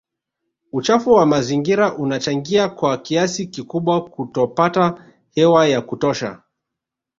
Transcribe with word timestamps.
Uchafuzi 0.71 1.09
wa 1.09 1.25
mazingira 1.25 1.95
unachangia 1.97 2.69
kwa 2.69 2.97
kiasi 2.97 3.47
kikubwa 3.47 4.09
kutopata 4.09 5.13
hewa 5.35 5.67
ya 5.67 5.81
kutosha 5.81 6.41